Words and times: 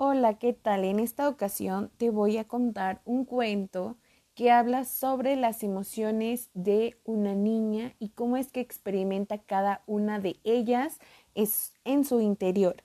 Hola, 0.00 0.38
¿qué 0.38 0.52
tal? 0.52 0.84
En 0.84 1.00
esta 1.00 1.28
ocasión 1.28 1.90
te 1.96 2.10
voy 2.10 2.38
a 2.38 2.46
contar 2.46 3.02
un 3.04 3.24
cuento 3.24 3.96
que 4.36 4.52
habla 4.52 4.84
sobre 4.84 5.34
las 5.34 5.64
emociones 5.64 6.50
de 6.54 6.96
una 7.02 7.34
niña 7.34 7.96
y 7.98 8.10
cómo 8.10 8.36
es 8.36 8.52
que 8.52 8.60
experimenta 8.60 9.38
cada 9.38 9.82
una 9.88 10.20
de 10.20 10.38
ellas 10.44 11.00
en 11.34 12.04
su 12.04 12.20
interior. 12.20 12.76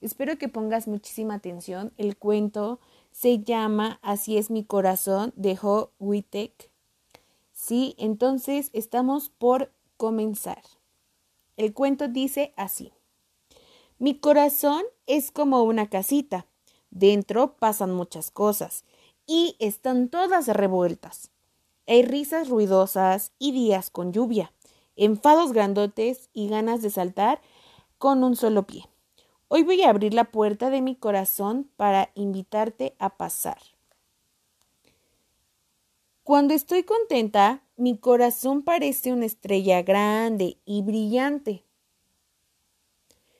Espero 0.00 0.38
que 0.38 0.46
pongas 0.46 0.86
muchísima 0.86 1.34
atención. 1.34 1.92
El 1.96 2.16
cuento 2.16 2.78
se 3.10 3.40
llama 3.40 3.98
Así 4.00 4.38
es 4.38 4.48
mi 4.48 4.62
corazón 4.62 5.32
de 5.34 5.58
Ho 5.60 5.90
Witek. 5.98 6.70
Sí, 7.52 7.96
entonces 7.98 8.70
estamos 8.74 9.28
por 9.28 9.72
comenzar. 9.96 10.62
El 11.56 11.74
cuento 11.74 12.06
dice 12.06 12.54
así. 12.56 12.92
Mi 13.98 14.14
corazón 14.20 14.84
es 15.08 15.32
como 15.32 15.64
una 15.64 15.90
casita 15.90 16.46
Dentro 16.90 17.56
pasan 17.56 17.92
muchas 17.92 18.30
cosas 18.30 18.84
y 19.26 19.56
están 19.60 20.08
todas 20.08 20.48
revueltas. 20.48 21.30
Hay 21.86 22.02
risas 22.02 22.48
ruidosas 22.48 23.32
y 23.38 23.52
días 23.52 23.90
con 23.90 24.12
lluvia, 24.12 24.52
enfados 24.96 25.52
grandotes 25.52 26.28
y 26.32 26.48
ganas 26.48 26.82
de 26.82 26.90
saltar 26.90 27.40
con 27.98 28.24
un 28.24 28.36
solo 28.36 28.66
pie. 28.66 28.88
Hoy 29.48 29.62
voy 29.62 29.82
a 29.82 29.90
abrir 29.90 30.14
la 30.14 30.30
puerta 30.30 30.70
de 30.70 30.80
mi 30.80 30.94
corazón 30.96 31.70
para 31.76 32.10
invitarte 32.14 32.94
a 32.98 33.16
pasar. 33.16 33.58
Cuando 36.22 36.54
estoy 36.54 36.84
contenta, 36.84 37.64
mi 37.76 37.98
corazón 37.98 38.62
parece 38.62 39.12
una 39.12 39.26
estrella 39.26 39.82
grande 39.82 40.58
y 40.64 40.82
brillante. 40.82 41.64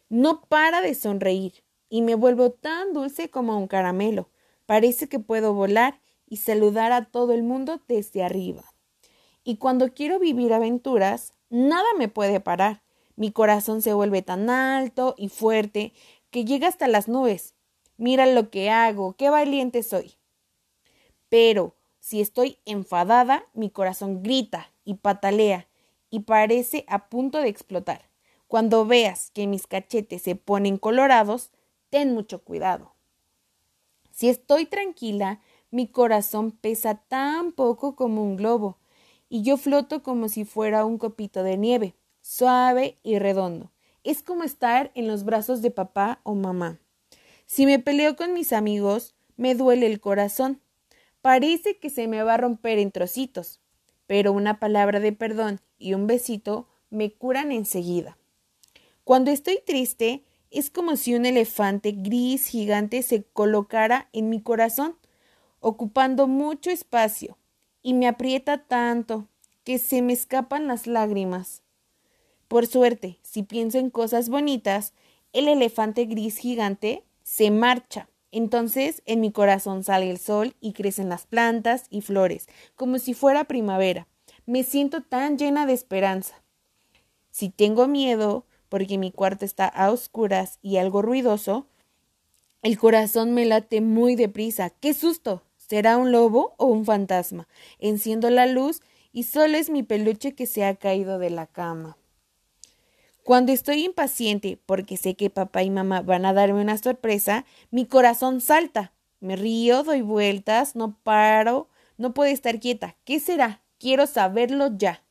No 0.09 0.43
para 0.43 0.81
de 0.81 0.95
sonreír 0.95 1.63
y 1.91 2.01
me 2.01 2.15
vuelvo 2.15 2.53
tan 2.53 2.95
dulce 2.95 3.29
como 3.29 3.59
un 3.59 3.67
caramelo. 3.67 4.31
Parece 4.65 5.09
que 5.09 5.19
puedo 5.19 5.53
volar 5.53 6.01
y 6.27 6.37
saludar 6.39 6.93
a 6.93 7.05
todo 7.07 7.35
el 7.35 7.43
mundo 7.43 7.83
desde 7.89 8.23
arriba. 8.23 8.65
Y 9.43 9.57
cuando 9.57 9.93
quiero 9.93 10.19
vivir 10.19 10.55
aventuras, 10.55 11.35
nada 11.51 11.89
me 11.99 12.09
puede 12.09 12.41
parar. 12.41 12.83
Mi 13.17 13.33
corazón 13.33 13.83
se 13.83 13.93
vuelve 13.93 14.23
tan 14.23 14.49
alto 14.49 15.15
y 15.19 15.29
fuerte 15.29 15.93
que 16.31 16.45
llega 16.45 16.69
hasta 16.69 16.89
las 16.89 17.09
nubes. 17.09 17.55
Mira 17.99 18.25
lo 18.25 18.49
que 18.49 18.71
hago, 18.71 19.15
qué 19.15 19.29
valiente 19.29 19.83
soy. 19.83 20.15
Pero 21.29 21.75
si 21.99 22.21
estoy 22.21 22.59
enfadada, 22.65 23.45
mi 23.53 23.69
corazón 23.69 24.23
grita 24.23 24.73
y 24.85 24.95
patalea 24.95 25.69
y 26.11 26.21
parece 26.21 26.85
a 26.89 27.09
punto 27.09 27.39
de 27.39 27.49
explotar. 27.49 28.09
Cuando 28.47 28.87
veas 28.87 29.31
que 29.33 29.47
mis 29.47 29.67
cachetes 29.67 30.23
se 30.23 30.35
ponen 30.35 30.77
colorados, 30.77 31.51
ten 31.91 32.15
mucho 32.15 32.43
cuidado. 32.43 32.95
Si 34.11 34.29
estoy 34.29 34.67
tranquila, 34.67 35.41
mi 35.71 35.87
corazón 35.87 36.53
pesa 36.53 36.95
tan 36.95 37.53
poco 37.53 37.95
como 37.95 38.23
un 38.23 38.37
globo, 38.37 38.79
y 39.29 39.43
yo 39.43 39.57
floto 39.57 40.03
como 40.03 40.29
si 40.29 40.45
fuera 40.45 40.85
un 40.85 40.99
copito 40.99 41.43
de 41.43 41.57
nieve, 41.57 41.95
suave 42.21 42.99
y 43.03 43.19
redondo. 43.19 43.71
Es 44.03 44.23
como 44.23 44.45
estar 44.45 44.91
en 44.95 45.07
los 45.07 45.25
brazos 45.25 45.63
de 45.63 45.71
papá 45.71 46.21
o 46.25 46.35
mamá. 46.35 46.81
Si 47.47 47.67
me 47.67 47.79
peleo 47.79 48.17
con 48.17 48.33
mis 48.33 48.53
amigos, 48.53 49.15
me 49.37 49.55
duele 49.55 49.87
el 49.87 50.01
corazón. 50.01 50.61
Parece 51.23 51.79
que 51.79 51.91
se 51.91 52.09
me 52.09 52.23
va 52.23 52.35
a 52.35 52.39
romper 52.39 52.79
en 52.79 52.91
trocitos, 52.91 53.61
pero 54.07 54.33
una 54.33 54.59
palabra 54.59 55.01
de 55.01 55.13
perdón 55.13 55.61
y 55.79 55.95
un 55.95 56.07
besito 56.07 56.69
me 56.91 57.13
curan 57.13 57.53
enseguida. 57.53 58.19
Cuando 59.05 59.31
estoy 59.31 59.61
triste, 59.65 60.25
es 60.51 60.71
como 60.71 60.97
si 60.97 61.15
un 61.15 61.27
elefante 61.27 61.93
gris 61.93 62.47
gigante 62.47 63.03
se 63.03 63.25
colocara 63.25 64.09
en 64.13 64.29
mi 64.29 64.41
corazón, 64.41 64.97
ocupando 65.61 66.27
mucho 66.27 66.71
espacio, 66.71 67.39
y 67.83 67.95
me 67.95 68.09
aprieta 68.09 68.65
tanto 68.67 69.29
que 69.65 69.79
se 69.79 70.03
me 70.03 70.13
escapan 70.13 70.67
las 70.67 70.87
lágrimas. 70.87 71.63
Por 72.49 72.67
suerte, 72.67 73.19
si 73.23 73.43
pienso 73.43 73.79
en 73.79 73.91
cosas 73.91 74.29
bonitas, 74.29 74.93
el 75.33 75.47
elefante 75.47 76.07
gris 76.07 76.37
gigante 76.37 77.05
se 77.23 77.51
marcha. 77.51 78.09
Entonces 78.33 79.03
en 79.07 79.21
mi 79.21 79.33
corazón 79.33 79.85
sale 79.85 80.11
el 80.11 80.19
sol 80.19 80.55
y 80.61 80.73
crecen 80.73 81.09
las 81.09 81.27
plantas 81.27 81.87
y 81.91 82.01
flores, 82.01 82.49
como 82.75 82.99
si 82.99 83.15
fuera 83.15 83.45
primavera. 83.45 84.09
Me 84.47 84.65
siento 84.65 85.03
tan 85.03 85.39
llena 85.39 85.67
de 85.67 85.73
esperanza. 85.73 86.43
Si 87.31 87.51
tengo 87.51 87.87
miedo, 87.87 88.47
porque 88.71 88.97
mi 88.97 89.13
cuarto 89.13 89.45
está 89.45 89.67
a 89.67 89.91
oscuras 89.91 90.59
y 90.63 90.79
algo 90.79 91.03
ruidoso, 91.03 91.67
el 92.63 92.79
corazón 92.79 93.33
me 93.33 93.45
late 93.45 93.83
muy 93.83 94.17
deprisa. 94.17 94.71
¡Qué 94.71 94.95
susto! 94.95 95.43
¿Será 95.57 95.99
un 95.99 96.13
lobo 96.13 96.55
o 96.57 96.67
un 96.67 96.87
fantasma? 96.87 97.49
Enciendo 97.79 98.31
la 98.31 98.47
luz 98.47 98.81
y 99.13 99.25
solo 99.25 99.59
es 99.59 99.69
mi 99.69 99.83
peluche 99.83 100.35
que 100.35 100.47
se 100.47 100.65
ha 100.65 100.75
caído 100.77 101.19
de 101.19 101.31
la 101.31 101.47
cama. 101.47 101.97
Cuando 103.25 103.53
estoy 103.53 103.85
impaciente 103.85 104.59
porque 104.67 104.97
sé 104.97 105.15
que 105.15 105.31
papá 105.31 105.63
y 105.63 105.71
mamá 105.71 106.01
van 106.03 106.25
a 106.25 106.33
darme 106.33 106.61
una 106.61 106.79
sorpresa, 106.79 107.45
mi 107.71 107.87
corazón 107.87 108.41
salta. 108.41 108.93
Me 109.21 109.37
río, 109.37 109.83
doy 109.83 110.01
vueltas, 110.01 110.75
no 110.77 110.99
paro, 111.03 111.69
no 111.99 112.15
puedo 112.15 112.33
estar 112.33 112.61
quieta. 112.61 112.97
¿Qué 113.05 113.21
será? 113.21 113.63
Quiero 113.79 114.07
saberlo 114.07 114.77
ya. 114.77 115.03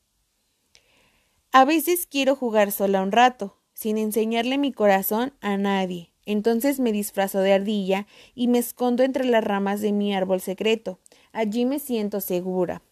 A 1.51 1.65
veces 1.65 2.05
quiero 2.05 2.35
jugar 2.35 2.71
sola 2.71 3.01
un 3.01 3.11
rato, 3.11 3.57
sin 3.73 3.97
enseñarle 3.97 4.59
mi 4.59 4.71
corazón 4.71 5.33
a 5.41 5.57
nadie. 5.57 6.11
Entonces 6.27 6.79
me 6.79 6.91
disfrazo 6.91 7.39
de 7.39 7.53
ardilla 7.53 8.05
y 8.35 8.47
me 8.47 8.59
escondo 8.59 9.01
entre 9.01 9.25
las 9.25 9.43
ramas 9.43 9.81
de 9.81 9.91
mi 9.91 10.13
árbol 10.13 10.41
secreto. 10.41 10.99
Allí 11.31 11.65
me 11.65 11.79
siento 11.79 12.21
segura. 12.21 12.83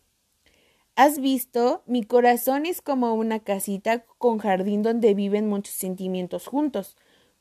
¿Has 0.96 1.20
visto? 1.20 1.84
Mi 1.86 2.04
corazón 2.04 2.66
es 2.66 2.82
como 2.82 3.14
una 3.14 3.42
casita 3.42 4.04
con 4.18 4.40
jardín 4.40 4.82
donde 4.82 5.14
viven 5.14 5.48
muchos 5.48 5.76
sentimientos 5.76 6.48
juntos. 6.48 6.98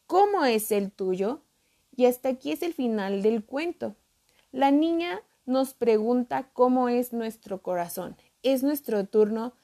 ¿Cómo 0.07 0.45
es 0.45 0.71
el 0.71 0.93
tuyo? 0.93 1.41
Y 1.97 2.05
hasta 2.05 2.29
aquí 2.29 2.53
es 2.53 2.63
el 2.63 2.75
final 2.75 3.23
del 3.23 3.43
cuento. 3.43 3.97
La 4.53 4.71
niña 4.71 5.23
nos 5.47 5.73
pregunta 5.73 6.51
cómo 6.53 6.91
es 6.91 7.15
nuestro 7.15 7.63
corazón. 7.63 8.19
Es 8.43 8.63
nuestro 8.63 9.07
turno 9.07 9.55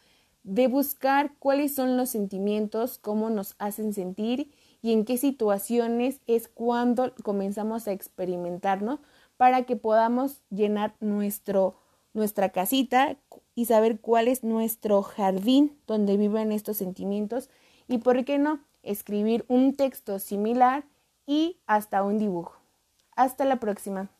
de 0.44 0.66
buscar 0.66 1.32
cuáles 1.38 1.74
son 1.74 1.96
los 1.96 2.10
sentimientos, 2.10 2.98
cómo 2.98 3.30
nos 3.30 3.54
hacen 3.58 3.94
sentir 3.94 4.52
y 4.82 4.92
en 4.92 5.04
qué 5.04 5.16
situaciones 5.16 6.20
es 6.26 6.48
cuando 6.48 7.14
comenzamos 7.22 7.86
a 7.86 7.92
experimentarnos 7.92 8.98
para 9.36 9.62
que 9.62 9.76
podamos 9.76 10.42
llenar 10.50 10.94
nuestro, 11.00 11.76
nuestra 12.14 12.50
casita 12.50 13.16
y 13.54 13.66
saber 13.66 14.00
cuál 14.00 14.28
es 14.28 14.42
nuestro 14.42 15.02
jardín 15.02 15.76
donde 15.86 16.16
viven 16.16 16.52
estos 16.52 16.76
sentimientos 16.76 17.48
y 17.88 17.98
por 17.98 18.24
qué 18.24 18.38
no 18.38 18.60
escribir 18.82 19.44
un 19.48 19.74
texto 19.74 20.18
similar 20.18 20.84
y 21.26 21.58
hasta 21.66 22.02
un 22.02 22.18
dibujo. 22.18 22.56
Hasta 23.14 23.44
la 23.44 23.56
próxima. 23.60 24.10